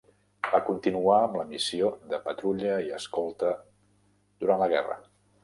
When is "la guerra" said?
4.65-4.99